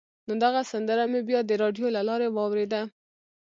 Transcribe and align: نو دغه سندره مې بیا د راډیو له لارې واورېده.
نو 0.27 0.33
دغه 0.43 0.61
سندره 0.71 1.03
مې 1.11 1.21
بیا 1.29 1.39
د 1.45 1.51
راډیو 1.63 1.87
له 1.95 2.01
لارې 2.09 2.27
واورېده. 2.31 2.81